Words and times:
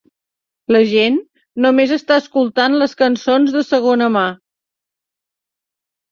La 0.75 0.79
gent 0.91 1.17
només 1.65 1.91
està 1.97 2.15
escoltant 2.21 2.77
les 2.83 2.95
cançons 3.01 3.51
'de 3.57 3.61
segona 3.67 4.07
mà'. 4.17 4.25